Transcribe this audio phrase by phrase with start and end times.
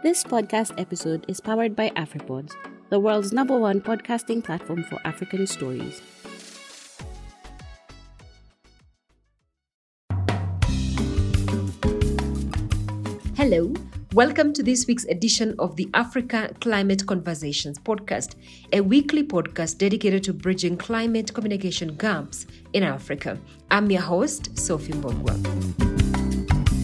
[0.00, 2.52] This podcast episode is powered by AfriPods,
[2.88, 6.00] the world's number one podcasting platform for African stories.
[13.36, 13.74] Hello,
[14.12, 18.36] welcome to this week's edition of the Africa Climate Conversations podcast,
[18.72, 23.36] a weekly podcast dedicated to bridging climate communication gaps in Africa.
[23.72, 25.97] I'm your host, Sophie Mbugua.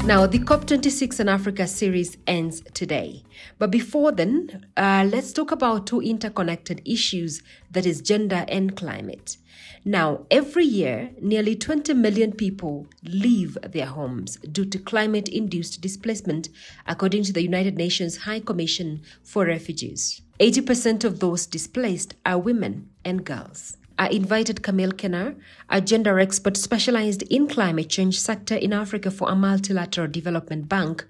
[0.07, 3.23] Now, the COP26 in Africa series ends today.
[3.59, 9.39] But before then, uh, let's talk about two interconnected issues that is gender and climate.
[9.83, 16.51] Now, every year, nearly 20 million people leave their homes due to climate induced displacement,
[16.87, 20.21] according to the United Nations High Commission for Refugees.
[20.39, 23.79] 80% of those displaced are women and girls.
[23.99, 25.37] I invited Camille Quénard,
[25.69, 31.05] a gender expert specialized in climate change sector in Africa for a multilateral development bank.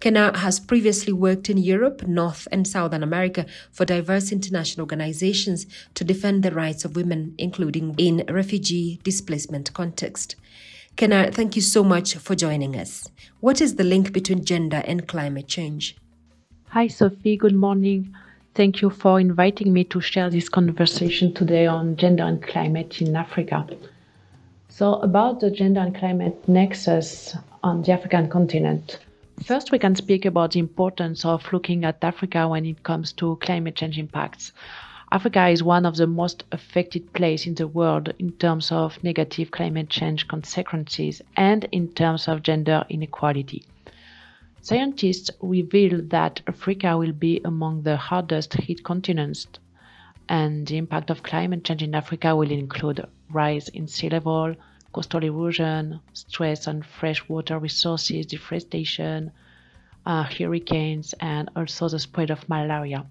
[0.00, 6.04] Quénard has previously worked in Europe, North and Southern America for diverse international organizations to
[6.04, 10.36] defend the rights of women, including in refugee displacement context.
[10.96, 13.08] Quénard, thank you so much for joining us.
[13.40, 15.96] What is the link between gender and climate change?
[16.68, 17.38] Hi, Sophie.
[17.38, 18.14] Good morning.
[18.56, 23.14] Thank you for inviting me to share this conversation today on gender and climate in
[23.14, 23.66] Africa.
[24.70, 28.98] So, about the gender and climate nexus on the African continent.
[29.44, 33.36] First, we can speak about the importance of looking at Africa when it comes to
[33.42, 34.52] climate change impacts.
[35.12, 39.50] Africa is one of the most affected places in the world in terms of negative
[39.50, 43.66] climate change consequences and in terms of gender inequality.
[44.68, 49.46] Scientists reveal that Africa will be among the hardest hit continents,
[50.28, 54.56] and the impact of climate change in Africa will include rise in sea level,
[54.92, 59.30] coastal erosion, stress on freshwater resources, deforestation,
[60.04, 63.06] uh, hurricanes, and also the spread of malaria.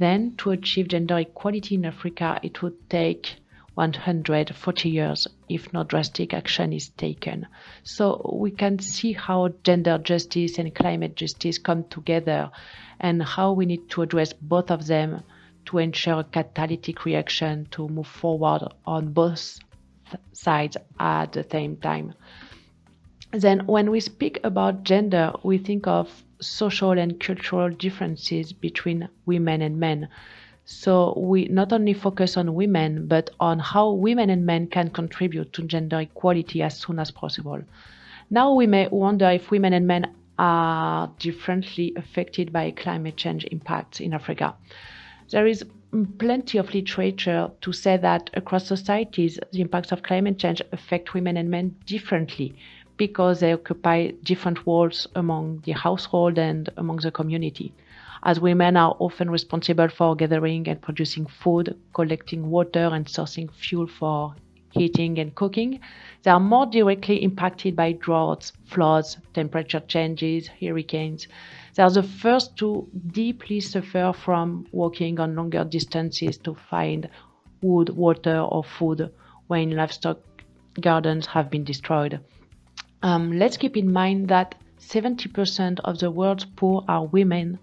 [0.00, 3.36] Then, to achieve gender equality in Africa, it would take
[3.74, 7.46] 140 years if no drastic action is taken.
[7.82, 12.50] So we can see how gender justice and climate justice come together
[13.00, 15.22] and how we need to address both of them
[15.66, 19.58] to ensure a catalytic reaction to move forward on both
[20.32, 22.14] sides at the same time.
[23.32, 29.60] Then, when we speak about gender, we think of social and cultural differences between women
[29.60, 30.08] and men.
[30.66, 35.52] So we not only focus on women, but on how women and men can contribute
[35.52, 37.60] to gender equality as soon as possible.
[38.30, 44.00] Now we may wonder if women and men are differently affected by climate change impacts
[44.00, 44.54] in Africa.
[45.30, 45.64] There is
[46.18, 51.36] plenty of literature to say that across societies, the impacts of climate change affect women
[51.36, 52.56] and men differently
[52.96, 57.72] because they occupy different roles among the household and among the community
[58.24, 63.86] as women are often responsible for gathering and producing food, collecting water, and sourcing fuel
[63.86, 64.34] for
[64.70, 65.78] heating and cooking.
[66.22, 71.28] They are more directly impacted by droughts, floods, temperature changes, hurricanes.
[71.74, 77.08] They are the first to deeply suffer from walking on longer distances to find
[77.62, 79.10] wood, water, or food
[79.46, 80.18] when livestock
[80.80, 82.20] gardens have been destroyed.
[83.02, 87.58] Um, let's keep in mind that 70% of the world's poor are women,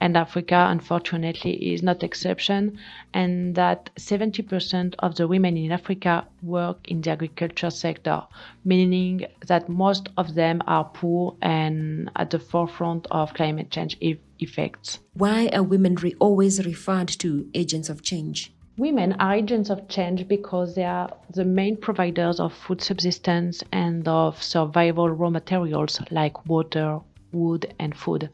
[0.00, 2.78] and Africa, unfortunately, is not exception,
[3.12, 8.22] and that 70% of the women in Africa work in the agriculture sector,
[8.64, 13.98] meaning that most of them are poor and at the forefront of climate change
[14.38, 15.00] effects.
[15.14, 18.52] Why are women re- always referred to agents of change?
[18.78, 24.08] Women are agents of change because they are the main providers of food subsistence and
[24.08, 27.00] of survival raw materials like water,
[27.32, 28.30] wood, and food.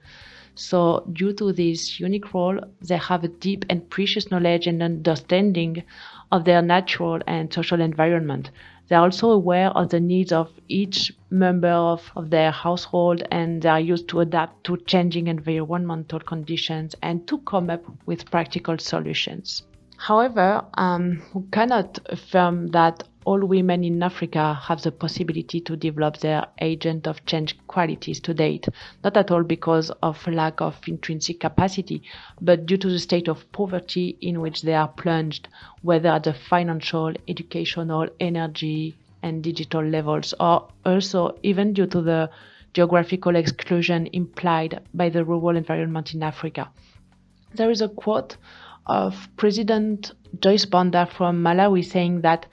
[0.56, 5.82] So, due to this unique role, they have a deep and precious knowledge and understanding
[6.32, 8.50] of their natural and social environment.
[8.88, 13.60] They are also aware of the needs of each member of, of their household and
[13.60, 18.78] they are used to adapt to changing environmental conditions and to come up with practical
[18.78, 19.64] solutions.
[19.98, 26.18] However, um, we cannot affirm that all women in Africa have the possibility to develop
[26.18, 28.68] their agent of change qualities to date,
[29.02, 32.00] not at all because of lack of intrinsic capacity,
[32.40, 35.48] but due to the state of poverty in which they are plunged,
[35.82, 42.30] whether at the financial, educational, energy, and digital levels, or also even due to the
[42.74, 46.70] geographical exclusion implied by the rural environment in Africa.
[47.54, 48.36] There is a quote
[48.86, 52.46] of President Joyce Banda from Malawi saying that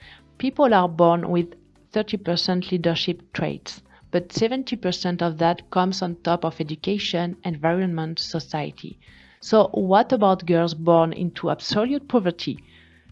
[0.44, 1.54] people are born with
[1.94, 3.80] 30% leadership traits,
[4.10, 8.98] but 70% of that comes on top of education, environment, society.
[9.40, 12.58] So, what about girls born into absolute poverty?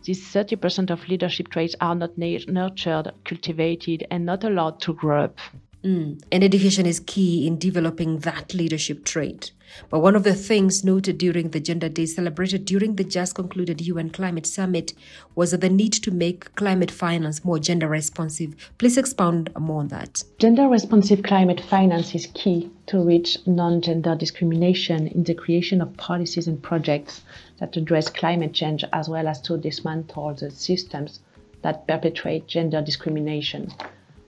[0.05, 5.39] These 30% of leadership traits are not nurtured, cultivated, and not allowed to grow up.
[5.83, 6.23] Mm.
[6.31, 9.53] And education is key in developing that leadership trait.
[9.91, 13.81] But one of the things noted during the Gender Day celebrated during the just concluded
[13.81, 14.93] UN Climate Summit
[15.35, 18.71] was the need to make climate finance more gender responsive.
[18.79, 20.25] Please expound more on that.
[20.39, 25.97] Gender responsive climate finance is key to reach non gender discrimination in the creation of
[25.97, 27.23] policies and projects
[27.59, 31.21] that address climate change as well as to dismantle the systems
[31.63, 33.73] that perpetuate gender discrimination.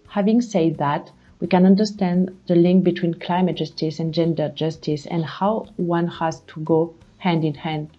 [0.08, 1.10] Having said that,
[1.44, 6.40] we can understand the link between climate justice and gender justice and how one has
[6.40, 7.90] to go hand in hand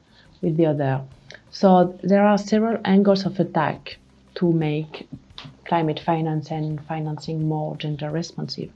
[0.41, 0.99] with the other.
[1.51, 3.99] So there are several angles of attack
[4.33, 5.07] to make
[5.65, 8.71] climate finance and financing more gender responsive.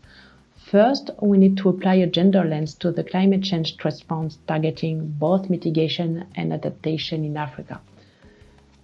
[0.56, 5.50] First, we need to apply a gender lens to the climate change response targeting both
[5.50, 7.82] mitigation and adaptation in Africa.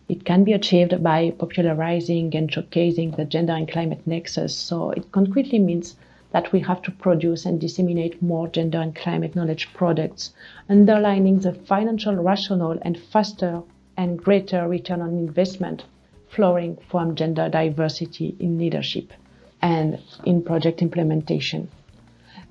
[0.08, 4.56] It can be achieved by popularizing and showcasing the gender and climate nexus.
[4.56, 5.96] So it concretely means
[6.32, 10.32] that we have to produce and disseminate more gender and climate knowledge products,
[10.70, 13.64] underlining the financial rationale and faster
[13.98, 15.86] and greater return on investment
[16.28, 19.12] flowing from gender diversity in leadership
[19.60, 21.68] and in project implementation.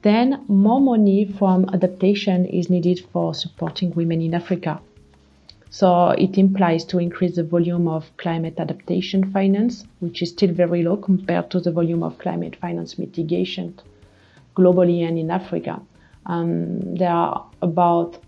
[0.03, 4.81] Then more money from adaptation is needed for supporting women in Africa
[5.75, 10.85] so it implies to increase the volume of climate adaptation finance, which is still very
[10.85, 13.75] low compared to the volume of climate finance mitigation
[14.55, 15.83] globally and in Africa.
[16.27, 18.23] Um, there are about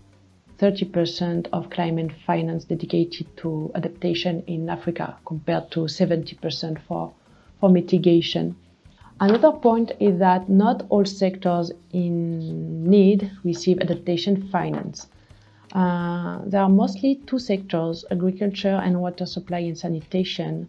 [0.59, 7.13] 30% of climate finance dedicated to adaptation in Africa compared to 70% for,
[7.61, 8.57] for mitigation.
[9.21, 15.07] Another point is that not all sectors in need receive adaptation finance.
[15.77, 20.67] Uh, there are mostly two sectors agriculture and water supply and sanitation,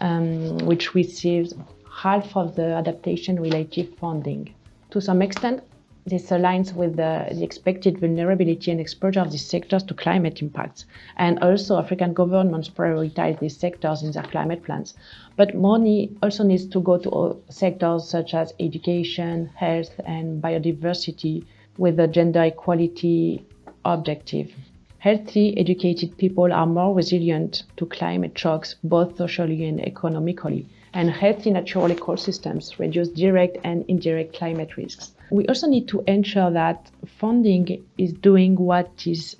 [0.00, 1.52] um, which receives
[1.90, 4.54] half of the adaptation related funding.
[4.90, 5.64] To some extent,
[6.06, 10.86] this aligns with the, the, expected vulnerability and exposure of these sectors to climate impacts.
[11.16, 14.94] And also, African governments prioritize these sectors in their climate plans.
[15.34, 21.44] But money also needs to go to sectors such as education, health, and biodiversity,
[21.78, 23.44] with the gender equality
[23.84, 24.52] objective.
[24.98, 30.66] Healthy, educated people are more resilient to climate shocks, both socially and economically.
[30.92, 35.12] And healthy natural ecosystems reduce direct and indirect climate risks.
[35.30, 39.36] We also need to ensure that funding is doing what is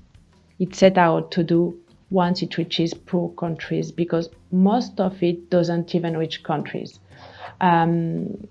[0.58, 1.78] it set out to do
[2.10, 7.00] once it reaches poor countries, because most of it doesn't even reach countries.
[7.60, 8.46] Um,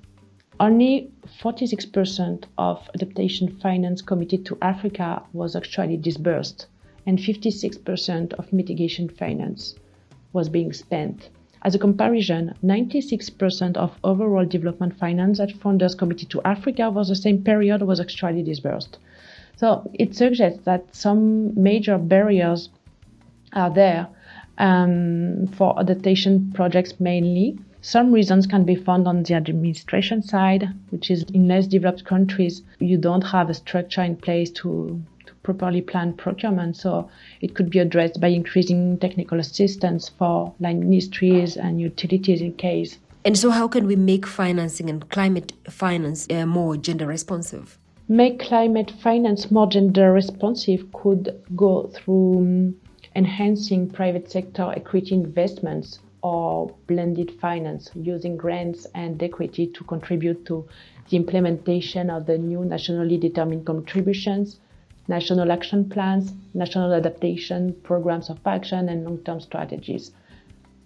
[0.59, 1.11] only
[1.41, 6.67] 46% of adaptation finance committed to Africa was actually disbursed,
[7.05, 9.75] and 56% of mitigation finance
[10.33, 11.29] was being spent.
[11.63, 17.15] As a comparison, 96% of overall development finance that funders committed to Africa over the
[17.15, 18.99] same period was actually disbursed.
[19.57, 22.69] So it suggests that some major barriers
[23.53, 24.07] are there
[24.59, 31.11] um, for adaptation projects mainly, some reasons can be found on the administration side, which
[31.11, 35.81] is in less developed countries, you don't have a structure in place to, to properly
[35.81, 36.75] plan procurement.
[36.75, 37.09] So
[37.39, 42.97] it could be addressed by increasing technical assistance for line ministries and utilities in case.
[43.23, 47.77] And so, how can we make financing and climate finance uh, more gender responsive?
[48.07, 52.75] Make climate finance more gender responsive could go through um,
[53.15, 60.67] enhancing private sector equity investments or blended finance using grants and equity to contribute to
[61.09, 64.59] the implementation of the new nationally determined contributions,
[65.07, 70.11] national action plans, national adaptation programs of action, and long term strategies.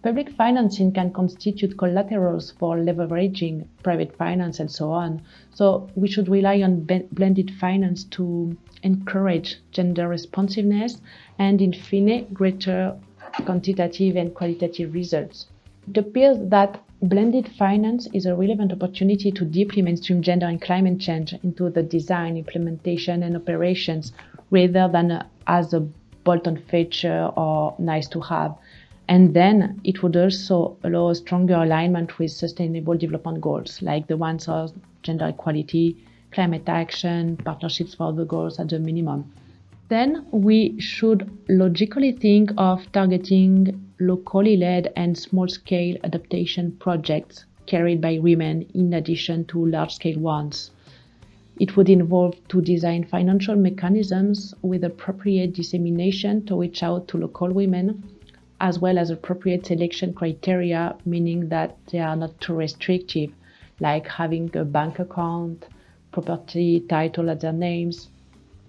[0.03, 5.21] Public financing can constitute collaterals for leveraging private finance and so on.
[5.53, 11.01] So we should rely on blended finance to encourage gender responsiveness
[11.39, 12.97] and, in fine, greater
[13.45, 15.47] quantitative and qualitative results.
[15.89, 20.99] It appears that blended finance is a relevant opportunity to deeply mainstream gender and climate
[20.99, 24.11] change into the design, implementation, and operations
[24.51, 25.79] rather than as a
[26.23, 28.55] bolt on feature or nice to have.
[29.07, 34.17] And then it would also allow a stronger alignment with sustainable development goals, like the
[34.17, 34.71] ones of
[35.01, 35.97] gender equality,
[36.31, 39.31] climate action, partnerships for the goals at the minimum
[39.91, 47.99] then we should logically think of targeting locally led and small scale adaptation projects carried
[47.99, 50.71] by women in addition to large scale ones.
[51.59, 57.49] It would involve to design financial mechanisms with appropriate dissemination to reach out to local
[57.51, 58.01] women,
[58.61, 63.31] as well as appropriate selection criteria, meaning that they are not too restrictive,
[63.81, 65.67] like having a bank account,
[66.13, 68.07] property title at their names.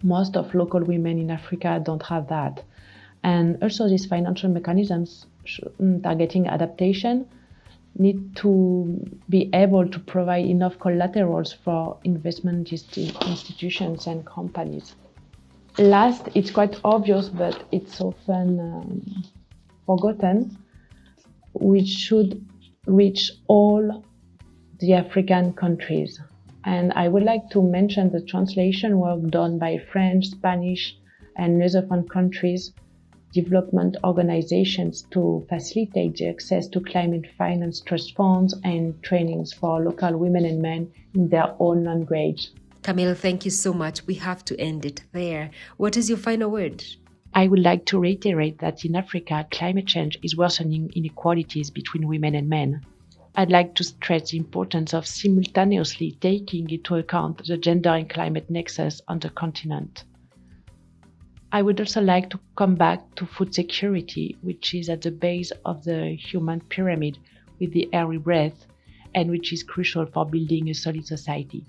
[0.03, 2.65] Most of local women in Africa don't have that.
[3.23, 5.27] And also, these financial mechanisms
[5.81, 7.27] mm, targeting adaptation
[7.97, 14.95] need to be able to provide enough collaterals for investment institutions and companies.
[15.79, 19.25] Last, it's quite obvious, but it's often um,
[19.87, 20.57] forgotten,
[21.55, 22.45] which should
[22.87, 24.05] reach all
[24.81, 26.21] the African countries.
[26.65, 30.97] And I would like to mention the translation work done by French, Spanish,
[31.37, 32.73] and Lusophone countries
[33.33, 40.17] development organizations to facilitate the access to climate finance trust funds and trainings for local
[40.19, 42.51] women and men in their own language.
[42.83, 44.07] Camille, thank you so much.
[44.07, 45.51] We have to end it there.
[45.77, 46.85] What is your final word?
[47.35, 52.35] I would like to reiterate that in Africa, climate change is worsening inequalities between women
[52.35, 52.83] and men.
[53.35, 58.51] I'd like to stress the importance of simultaneously taking into account the gender and climate
[58.51, 60.05] nexus on the continent.
[61.51, 65.51] I would also like to come back to food security, which is at the base
[65.65, 67.19] of the human pyramid
[67.59, 68.67] with the airy breath
[69.15, 71.65] and which is crucial for building a solid society.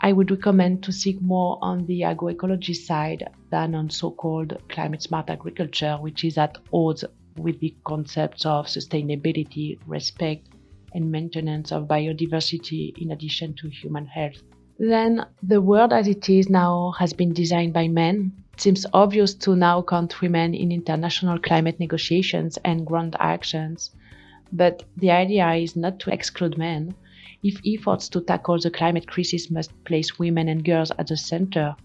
[0.00, 5.02] I would recommend to seek more on the agroecology side than on so called climate
[5.02, 7.04] smart agriculture, which is at odds
[7.38, 10.48] with the concepts of sustainability, respect,
[10.94, 14.42] and maintenance of biodiversity in addition to human health.
[14.78, 19.34] Then, the world as it is now has been designed by men it seems obvious
[19.34, 23.92] to now count women in international climate negotiations and grand actions,
[24.52, 26.92] but the idea is not to exclude men.
[27.44, 31.76] If efforts to tackle the climate crisis must place women and girls at the center,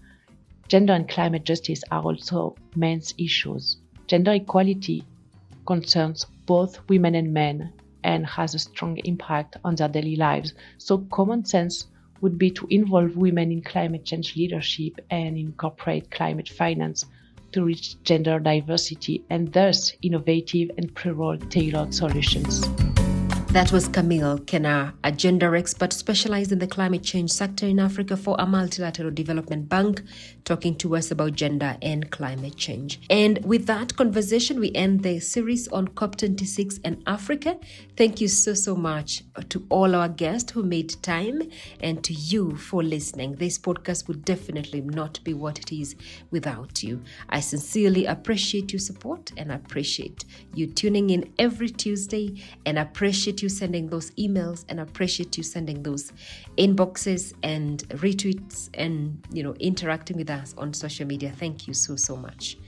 [0.66, 3.76] gender and climate justice are also men's issues.
[4.08, 5.04] Gender equality
[5.66, 10.54] concerns both women and men and has a strong impact on their daily lives.
[10.78, 11.86] So, common sense
[12.20, 17.06] would be to involve women in climate change leadership and incorporate climate finance
[17.52, 22.68] to reach gender diversity and thus innovative and plural tailored solutions.
[23.54, 28.16] That was Camille Quénard, a gender expert specialized in the climate change sector in Africa
[28.16, 30.02] for a multilateral development bank,
[30.44, 33.00] talking to us about gender and climate change.
[33.10, 37.56] And with that conversation, we end the series on COP26 and Africa.
[37.96, 41.40] Thank you so, so much to all our guests who made time
[41.78, 43.36] and to you for listening.
[43.36, 45.94] This podcast would definitely not be what it is
[46.32, 47.00] without you.
[47.28, 53.48] I sincerely appreciate your support and appreciate you tuning in every Tuesday and appreciate you
[53.48, 56.12] sending those emails and appreciate you sending those
[56.58, 61.30] inboxes and retweets and you know interacting with us on social media.
[61.30, 62.58] Thank you so so much.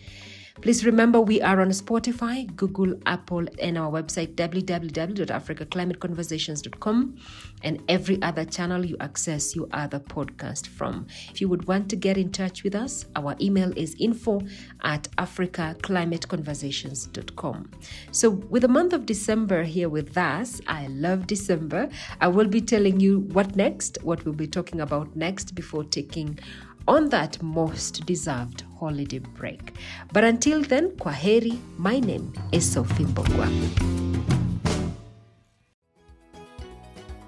[0.62, 7.16] Please remember we are on Spotify, Google, Apple, and our website www.africaclimateconversations.com
[7.62, 11.06] and every other channel you access your other podcast from.
[11.30, 14.40] If you would want to get in touch with us, our email is info
[14.82, 17.70] at africaclimateconversations.com.
[18.10, 21.90] So, with the month of December here with us, I love December.
[22.20, 26.38] I will be telling you what next, what we'll be talking about next before taking
[26.88, 29.72] on that most deserved holiday break.
[30.12, 31.58] But until then, kwaheri.
[31.78, 33.48] My name is Sophie Mbogwa.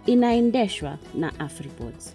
[0.06, 2.14] Inaendeshwa na Afripods.